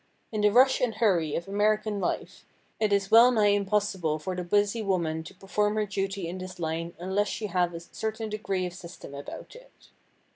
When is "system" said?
8.73-9.13